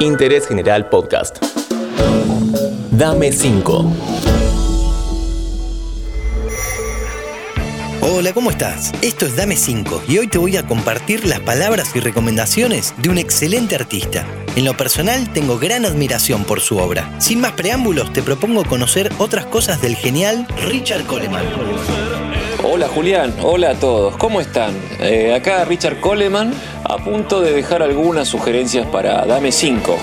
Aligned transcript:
Interés 0.00 0.46
General 0.46 0.88
Podcast. 0.88 1.38
Dame 2.90 3.32
5. 3.32 3.92
Hola, 8.02 8.32
¿cómo 8.32 8.50
estás? 8.50 8.92
Esto 9.02 9.26
es 9.26 9.36
Dame 9.36 9.56
5 9.56 10.02
y 10.08 10.18
hoy 10.18 10.28
te 10.28 10.38
voy 10.38 10.56
a 10.56 10.66
compartir 10.66 11.26
las 11.26 11.40
palabras 11.40 11.94
y 11.94 12.00
recomendaciones 12.00 12.94
de 12.98 13.08
un 13.08 13.18
excelente 13.18 13.74
artista. 13.74 14.26
En 14.54 14.64
lo 14.64 14.76
personal 14.76 15.32
tengo 15.32 15.58
gran 15.58 15.84
admiración 15.84 16.44
por 16.44 16.60
su 16.60 16.78
obra. 16.78 17.12
Sin 17.18 17.40
más 17.40 17.52
preámbulos, 17.52 18.12
te 18.12 18.22
propongo 18.22 18.64
conocer 18.64 19.12
otras 19.18 19.46
cosas 19.46 19.82
del 19.82 19.96
genial 19.96 20.46
Richard 20.68 21.04
Coleman. 21.06 21.44
Hola 22.68 22.88
Julián, 22.88 23.32
hola 23.42 23.70
a 23.70 23.74
todos, 23.74 24.16
¿cómo 24.16 24.40
están? 24.40 24.74
Eh, 24.98 25.32
acá 25.32 25.64
Richard 25.64 26.00
Coleman, 26.00 26.52
a 26.82 26.98
punto 26.98 27.40
de 27.40 27.52
dejar 27.52 27.80
algunas 27.80 28.26
sugerencias 28.26 28.84
para 28.88 29.24
Dame 29.24 29.52
5. 29.52 29.96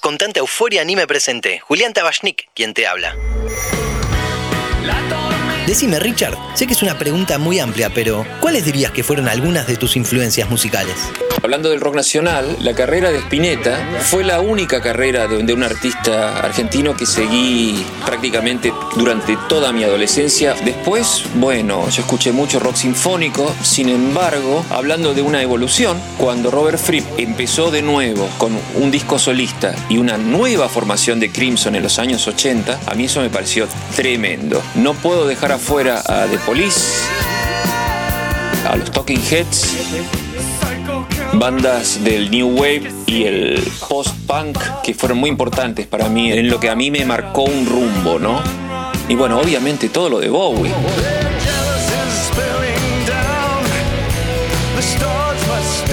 Con 0.00 0.16
tanta 0.16 0.40
euforia 0.40 0.86
ni 0.86 0.96
me 0.96 1.06
presenté. 1.06 1.60
Julián 1.60 1.92
Tabachnik, 1.92 2.48
quien 2.54 2.72
te 2.72 2.86
habla. 2.86 3.14
Decime, 5.66 5.98
Richard, 5.98 6.34
sé 6.54 6.66
que 6.66 6.72
es 6.72 6.82
una 6.82 6.98
pregunta 6.98 7.36
muy 7.36 7.58
amplia, 7.58 7.90
pero 7.90 8.24
¿cuáles 8.40 8.64
dirías 8.64 8.90
que 8.90 9.02
fueron 9.02 9.28
algunas 9.28 9.66
de 9.66 9.76
tus 9.76 9.96
influencias 9.96 10.48
musicales? 10.48 10.96
Hablando 11.44 11.68
del 11.68 11.82
rock 11.82 11.96
nacional, 11.96 12.56
la 12.60 12.72
carrera 12.72 13.10
de 13.10 13.18
Spinetta 13.18 13.76
fue 14.00 14.24
la 14.24 14.40
única 14.40 14.80
carrera 14.80 15.28
de, 15.28 15.52
un 15.52 15.62
artista 15.62 16.38
argentino 16.38 16.96
que 16.96 17.04
seguí 17.04 17.84
prácticamente 18.06 18.72
durante 18.96 19.36
toda 19.46 19.70
mi 19.70 19.84
adolescencia. 19.84 20.54
Después, 20.64 21.24
bueno, 21.34 21.86
yo 21.90 22.00
escuché 22.00 22.32
mucho 22.32 22.60
rock 22.60 22.76
sinfónico, 22.76 23.54
sin 23.62 23.90
embargo, 23.90 24.64
hablando 24.70 25.12
de 25.12 25.20
una 25.20 25.42
evolución, 25.42 26.00
cuando 26.16 26.50
Robert 26.50 26.78
Fripp 26.78 27.04
empezó 27.18 27.70
de 27.70 27.82
nuevo 27.82 28.26
con 28.38 28.58
un 28.76 28.90
disco 28.90 29.18
solista 29.18 29.74
y 29.90 29.98
una 29.98 30.16
nueva 30.16 30.70
formación 30.70 31.20
de 31.20 31.30
Crimson 31.30 31.74
en 31.74 31.82
los 31.82 31.98
años 31.98 32.26
80, 32.26 32.80
a 32.86 32.94
mí 32.94 33.04
eso 33.04 33.20
me 33.20 33.28
pareció 33.28 33.68
tremendo. 33.94 34.62
No 34.76 34.94
puedo 34.94 35.26
dejar 35.26 35.52
afuera 35.52 36.02
a 36.06 36.24
The 36.24 36.38
Police, 36.38 37.02
a 38.66 38.76
los 38.76 38.90
Talking 38.90 39.20
Heads, 39.30 39.76
bandas 41.44 42.02
del 42.02 42.30
New 42.30 42.58
Wave 42.58 42.90
y 43.04 43.24
el 43.24 43.62
post-punk 43.86 44.56
que 44.82 44.94
fueron 44.94 45.18
muy 45.18 45.28
importantes 45.28 45.86
para 45.86 46.08
mí, 46.08 46.32
en 46.32 46.48
lo 46.48 46.58
que 46.58 46.70
a 46.70 46.74
mí 46.74 46.90
me 46.90 47.04
marcó 47.04 47.42
un 47.42 47.66
rumbo, 47.66 48.18
¿no? 48.18 48.40
Y 49.10 49.14
bueno, 49.14 49.38
obviamente 49.40 49.90
todo 49.90 50.08
lo 50.08 50.20
de 50.20 50.30
Bowie. 50.30 50.72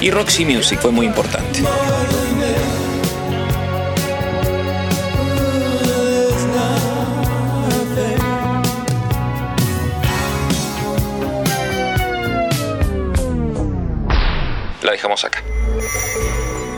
Y 0.00 0.12
Roxy 0.12 0.44
Music 0.44 0.78
fue 0.80 0.92
muy 0.92 1.06
importante. 1.06 1.60
La 14.82 14.92
dejamos 14.92 15.24
acá. 15.24 15.42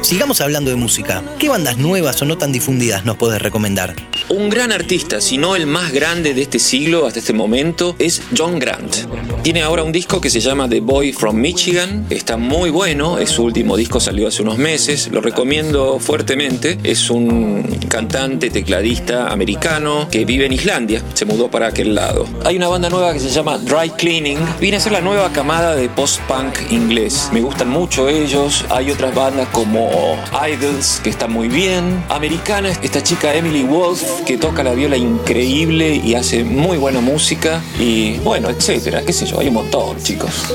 Sigamos 0.02 0.42
hablando 0.42 0.70
de 0.70 0.76
música. 0.76 1.22
¿Qué 1.38 1.48
bandas 1.48 1.78
nuevas 1.78 2.20
o 2.20 2.26
no 2.26 2.36
tan 2.36 2.52
difundidas 2.52 3.06
nos 3.06 3.16
podés 3.16 3.40
recomendar? 3.40 3.94
Un 4.34 4.50
gran 4.50 4.72
artista, 4.72 5.20
si 5.20 5.38
no 5.38 5.54
el 5.54 5.68
más 5.68 5.92
grande 5.92 6.34
de 6.34 6.42
este 6.42 6.58
siglo 6.58 7.06
hasta 7.06 7.20
este 7.20 7.32
momento, 7.32 7.94
es 8.00 8.20
John 8.36 8.58
Grant. 8.58 8.96
Tiene 9.44 9.62
ahora 9.62 9.84
un 9.84 9.92
disco 9.92 10.20
que 10.20 10.28
se 10.28 10.40
llama 10.40 10.68
The 10.68 10.80
Boy 10.80 11.12
from 11.12 11.36
Michigan. 11.36 12.06
Está 12.10 12.36
muy 12.36 12.70
bueno, 12.70 13.18
es 13.18 13.30
su 13.30 13.44
último 13.44 13.76
disco, 13.76 14.00
salió 14.00 14.26
hace 14.26 14.42
unos 14.42 14.58
meses. 14.58 15.08
Lo 15.12 15.20
recomiendo 15.20 16.00
fuertemente. 16.00 16.78
Es 16.82 17.10
un 17.10 17.62
cantante, 17.88 18.50
tecladista 18.50 19.28
americano 19.28 20.08
que 20.10 20.24
vive 20.24 20.46
en 20.46 20.52
Islandia. 20.52 21.00
Se 21.12 21.26
mudó 21.26 21.48
para 21.48 21.68
aquel 21.68 21.94
lado. 21.94 22.26
Hay 22.44 22.56
una 22.56 22.66
banda 22.66 22.90
nueva 22.90 23.12
que 23.12 23.20
se 23.20 23.28
llama 23.28 23.58
Dry 23.58 23.90
Cleaning. 23.90 24.38
Viene 24.60 24.78
a 24.78 24.80
ser 24.80 24.90
la 24.90 25.00
nueva 25.00 25.30
camada 25.30 25.76
de 25.76 25.88
post-punk 25.90 26.72
inglés. 26.72 27.28
Me 27.32 27.40
gustan 27.40 27.68
mucho 27.68 28.08
ellos. 28.08 28.64
Hay 28.70 28.90
otras 28.90 29.14
bandas 29.14 29.46
como 29.52 30.18
Idols, 30.50 31.00
que 31.04 31.10
está 31.10 31.28
muy 31.28 31.46
bien. 31.46 32.02
Americana, 32.08 32.70
esta 32.82 33.00
chica 33.00 33.32
Emily 33.32 33.62
Wolf, 33.62 34.23
que 34.24 34.38
toca 34.38 34.62
la 34.62 34.74
viola 34.74 34.96
increíble 34.96 35.94
y 35.94 36.14
hace 36.14 36.44
muy 36.44 36.78
buena 36.78 37.00
música. 37.00 37.62
Y 37.78 38.18
bueno, 38.18 38.50
etcétera, 38.50 39.02
qué 39.04 39.12
sé 39.12 39.26
yo, 39.26 39.40
hay 39.40 39.48
un 39.48 39.54
montón, 39.54 40.02
chicos. 40.02 40.54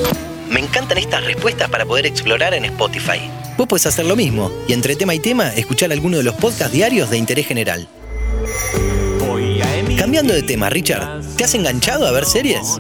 Me 0.49 0.59
encantan 0.59 0.97
estas 0.97 1.23
respuestas 1.25 1.69
para 1.69 1.85
poder 1.85 2.05
explorar 2.05 2.53
en 2.53 2.65
Spotify. 2.65 3.19
Vos 3.57 3.67
podés 3.67 3.85
hacer 3.85 4.05
lo 4.05 4.15
mismo 4.15 4.51
y 4.67 4.73
entre 4.73 4.95
tema 4.95 5.13
y 5.13 5.19
tema 5.19 5.49
escuchar 5.49 5.91
alguno 5.91 6.17
de 6.17 6.23
los 6.23 6.35
podcasts 6.35 6.73
diarios 6.73 7.09
de 7.09 7.17
interés 7.17 7.45
general. 7.45 7.87
Cambiando 9.99 10.33
de 10.33 10.41
tema, 10.43 10.69
Richard, 10.69 11.21
¿te 11.35 11.43
has 11.43 11.53
enganchado 11.53 12.07
a 12.07 12.11
ver 12.11 12.25
series? 12.25 12.79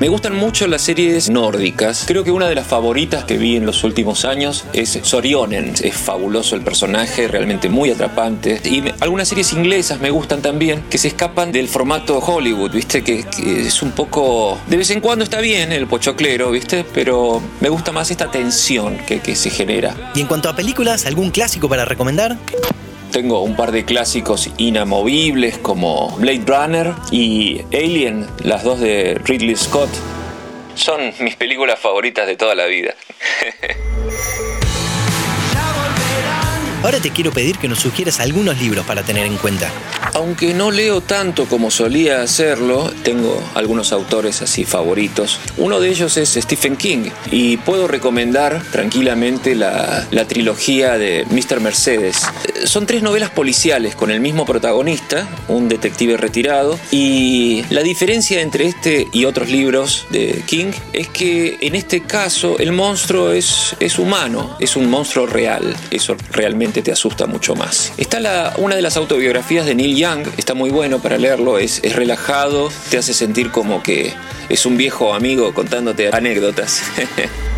Me 0.00 0.08
gustan 0.08 0.34
mucho 0.34 0.66
las 0.66 0.82
series 0.82 1.30
nórdicas. 1.30 2.04
Creo 2.06 2.22
que 2.24 2.30
una 2.30 2.48
de 2.48 2.54
las 2.54 2.66
favoritas 2.66 3.24
que 3.24 3.38
vi 3.38 3.56
en 3.56 3.64
los 3.64 3.82
últimos 3.84 4.24
años 4.26 4.64
es 4.74 4.98
Sorionen. 5.02 5.72
Es 5.80 5.94
fabuloso 5.94 6.54
el 6.56 6.62
personaje, 6.62 7.28
realmente 7.28 7.68
muy 7.70 7.90
atrapante. 7.90 8.60
Y 8.64 8.82
me- 8.82 8.94
algunas 9.00 9.28
series 9.28 9.52
inglesas 9.54 10.00
me 10.00 10.10
gustan 10.10 10.42
también, 10.42 10.82
que 10.90 10.98
se 10.98 11.08
escapan 11.08 11.50
del 11.52 11.68
formato 11.68 12.18
Hollywood, 12.18 12.72
¿viste? 12.72 13.02
Que, 13.02 13.24
que 13.24 13.66
es 13.68 13.80
un 13.82 13.92
poco... 13.92 14.58
De 14.66 14.76
vez 14.76 14.90
en 14.90 15.00
cuando 15.00 15.24
está 15.24 15.40
bien 15.40 15.72
el 15.72 15.86
pochoclero, 15.86 16.50
¿viste? 16.50 16.84
Pero 16.92 17.40
me 17.60 17.68
gusta 17.70 17.92
más 17.92 18.10
esta 18.10 18.30
tensión 18.30 18.98
que, 19.06 19.20
que 19.20 19.34
se 19.36 19.48
genera. 19.50 19.94
Y 20.14 20.20
en 20.20 20.26
cuanto 20.26 20.48
a 20.50 20.56
películas, 20.56 21.06
¿algún 21.06 21.30
clásico 21.30 21.68
para 21.70 21.84
recomendar? 21.86 22.36
Tengo 23.10 23.42
un 23.42 23.56
par 23.56 23.72
de 23.72 23.84
clásicos 23.84 24.50
inamovibles 24.58 25.58
como 25.58 26.10
Blade 26.18 26.44
Runner 26.46 26.94
y 27.10 27.62
Alien, 27.72 28.26
las 28.44 28.62
dos 28.62 28.80
de 28.80 29.20
Ridley 29.24 29.56
Scott. 29.56 29.90
Son 30.74 31.00
mis 31.20 31.36
películas 31.36 31.78
favoritas 31.78 32.26
de 32.26 32.36
toda 32.36 32.54
la 32.54 32.66
vida. 32.66 32.94
Ahora 36.86 37.00
te 37.00 37.10
quiero 37.10 37.32
pedir 37.32 37.58
que 37.58 37.66
nos 37.66 37.80
sugieras 37.80 38.20
algunos 38.20 38.60
libros 38.60 38.86
para 38.86 39.02
tener 39.02 39.26
en 39.26 39.38
cuenta. 39.38 39.68
Aunque 40.14 40.54
no 40.54 40.70
leo 40.70 41.00
tanto 41.00 41.46
como 41.46 41.72
solía 41.72 42.22
hacerlo, 42.22 42.92
tengo 43.02 43.42
algunos 43.56 43.90
autores 43.90 44.40
así 44.40 44.64
favoritos. 44.64 45.40
Uno 45.56 45.80
de 45.80 45.88
ellos 45.88 46.16
es 46.16 46.34
Stephen 46.34 46.76
King 46.76 47.10
y 47.32 47.56
puedo 47.56 47.88
recomendar 47.88 48.62
tranquilamente 48.70 49.56
la, 49.56 50.06
la 50.12 50.28
trilogía 50.28 50.96
de 50.96 51.26
Mr. 51.28 51.58
Mercedes. 51.58 52.18
Eh, 52.44 52.68
Son 52.68 52.86
tres 52.86 53.02
novelas 53.02 53.30
policiales 53.30 53.96
con 53.96 54.12
el 54.12 54.20
mismo 54.20 54.46
protagonista, 54.46 55.28
un 55.48 55.68
detective 55.68 56.16
retirado, 56.16 56.78
y 56.92 57.64
la 57.70 57.82
diferencia 57.82 58.40
entre 58.42 58.66
este 58.66 59.08
y 59.12 59.24
otros 59.24 59.50
libros 59.50 60.06
de 60.10 60.40
King 60.46 60.70
es 60.92 61.08
que 61.08 61.58
en 61.60 61.74
este 61.74 62.02
caso 62.02 62.60
el 62.60 62.70
monstruo 62.70 63.32
es, 63.32 63.74
es 63.80 63.98
humano, 63.98 64.56
es 64.60 64.76
un 64.76 64.88
monstruo 64.88 65.26
real. 65.26 65.74
Eso 65.90 66.16
realmente 66.30 66.75
te 66.82 66.92
asusta 66.92 67.26
mucho 67.26 67.54
más. 67.54 67.92
Está 67.96 68.20
la, 68.20 68.54
una 68.58 68.76
de 68.76 68.82
las 68.82 68.96
autobiografías 68.96 69.66
de 69.66 69.74
Neil 69.74 69.96
Young, 69.96 70.26
está 70.36 70.54
muy 70.54 70.70
bueno 70.70 70.98
para 71.00 71.18
leerlo, 71.18 71.58
es, 71.58 71.80
es 71.82 71.94
relajado, 71.96 72.70
te 72.90 72.98
hace 72.98 73.14
sentir 73.14 73.50
como 73.50 73.82
que 73.82 74.14
es 74.48 74.66
un 74.66 74.76
viejo 74.76 75.14
amigo 75.14 75.52
contándote 75.54 76.10
anécdotas. 76.12 76.82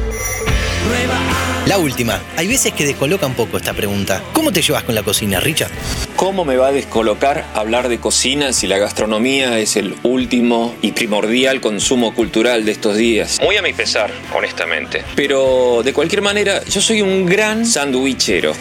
La 1.66 1.76
última. 1.76 2.22
Hay 2.36 2.48
veces 2.48 2.72
que 2.72 2.86
descoloca 2.86 3.26
un 3.26 3.34
poco 3.34 3.58
esta 3.58 3.74
pregunta. 3.74 4.22
¿Cómo 4.32 4.52
te 4.52 4.62
llevas 4.62 4.84
con 4.84 4.94
la 4.94 5.02
cocina, 5.02 5.38
Richard? 5.38 5.70
¿Cómo 6.18 6.44
me 6.44 6.56
va 6.56 6.66
a 6.68 6.72
descolocar 6.72 7.46
hablar 7.54 7.88
de 7.88 8.00
cocina 8.00 8.52
si 8.52 8.66
la 8.66 8.76
gastronomía 8.76 9.56
es 9.60 9.76
el 9.76 9.94
último 10.02 10.74
y 10.82 10.90
primordial 10.90 11.60
consumo 11.60 12.12
cultural 12.12 12.64
de 12.64 12.72
estos 12.72 12.96
días? 12.96 13.38
Muy 13.40 13.56
a 13.56 13.62
mi 13.62 13.72
pesar, 13.72 14.10
honestamente. 14.34 15.04
Pero 15.14 15.82
de 15.84 15.92
cualquier 15.92 16.22
manera, 16.22 16.60
yo 16.64 16.80
soy 16.80 17.02
un 17.02 17.24
gran 17.24 17.64
sandwichero. 17.64 18.52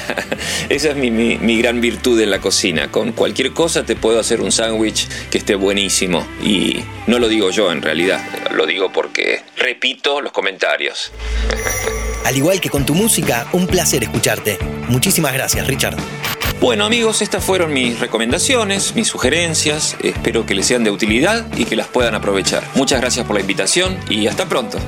Esa 0.68 0.90
es 0.90 0.96
mi, 0.96 1.10
mi- 1.10 1.38
mi 1.38 1.58
gran 1.60 1.80
virtud 1.80 2.20
en 2.20 2.30
la 2.30 2.40
cocina. 2.40 2.88
Con 2.92 3.10
cualquier 3.10 3.52
cosa 3.52 3.82
te 3.84 3.96
puedo 3.96 4.20
hacer 4.20 4.40
un 4.40 4.52
sándwich 4.52 5.08
que 5.28 5.38
esté 5.38 5.56
buenísimo. 5.56 6.24
Y 6.40 6.84
no 7.08 7.18
lo 7.18 7.26
digo 7.26 7.50
yo 7.50 7.72
en 7.72 7.82
realidad, 7.82 8.20
lo 8.52 8.64
digo 8.64 8.92
porque 8.92 9.42
repito 9.56 10.20
los 10.20 10.30
comentarios. 10.30 11.10
Al 12.24 12.36
igual 12.36 12.60
que 12.60 12.70
con 12.70 12.86
tu 12.86 12.94
música, 12.94 13.48
un 13.54 13.66
placer 13.66 14.04
escucharte. 14.04 14.56
Muchísimas 14.86 15.32
gracias, 15.32 15.66
Richard. 15.66 15.96
Bueno 16.62 16.84
amigos, 16.84 17.22
estas 17.22 17.44
fueron 17.44 17.72
mis 17.72 17.98
recomendaciones, 17.98 18.94
mis 18.94 19.08
sugerencias, 19.08 19.96
espero 20.00 20.46
que 20.46 20.54
les 20.54 20.64
sean 20.64 20.84
de 20.84 20.92
utilidad 20.92 21.44
y 21.56 21.64
que 21.64 21.74
las 21.74 21.88
puedan 21.88 22.14
aprovechar. 22.14 22.62
Muchas 22.76 23.00
gracias 23.00 23.26
por 23.26 23.34
la 23.34 23.40
invitación 23.40 23.98
y 24.08 24.28
hasta 24.28 24.48
pronto. 24.48 24.78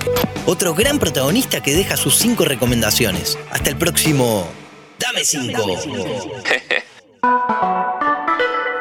Otro 0.47 0.73
gran 0.73 1.01
protagonista 1.01 1.61
que 1.61 1.75
deja 1.75 1.97
sus 1.97 2.15
cinco 2.15 2.45
recomendaciones. 2.45 3.37
Hasta 3.51 3.71
el 3.71 3.77
próximo. 3.77 4.47
Dame 5.01 5.25
cinco. 5.25 5.67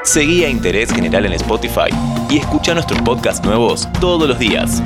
Seguí 0.03 0.45
a 0.45 0.49
Interés 0.49 0.93
General 0.93 1.25
en 1.25 1.33
Spotify 1.33 1.89
y 2.29 2.37
escucha 2.37 2.75
nuestros 2.75 3.01
podcasts 3.01 3.43
nuevos 3.43 3.87
todos 3.99 4.29
los 4.29 4.37
días. 4.37 4.83